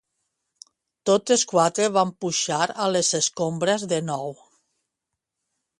Totes 1.09 1.43
quatre 1.51 1.89
van 1.99 2.15
pujar 2.25 2.61
a 2.85 2.89
les 2.97 3.13
escombres 3.21 3.87
de 3.95 4.05
nou. 4.11 4.35